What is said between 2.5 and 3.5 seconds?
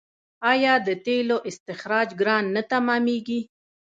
نه تمامېږي؟